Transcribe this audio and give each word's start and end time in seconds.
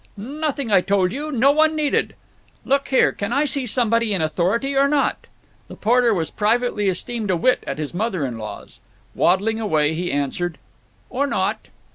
"Nothing, 0.17 0.71
I 0.71 0.81
told 0.81 1.11
you. 1.11 1.31
No 1.31 1.51
one 1.51 1.75
needed." 1.75 2.15
"Look 2.65 2.87
here; 2.87 3.11
can 3.11 3.31
I 3.31 3.45
see 3.45 3.67
somebody 3.67 4.15
in 4.15 4.21
authority 4.23 4.75
or 4.75 4.87
not?" 4.87 5.27
The 5.67 5.75
porter 5.75 6.11
was 6.11 6.31
privately 6.31 6.87
esteemed 6.87 7.29
a 7.29 7.37
wit 7.37 7.63
at 7.67 7.77
his 7.77 7.93
motherin 7.93 8.39
law's. 8.39 8.79
Waddling 9.13 9.59
away, 9.59 9.93
he 9.93 10.11
answered, 10.11 10.57
"Or 11.11 11.27
not." 11.27 11.67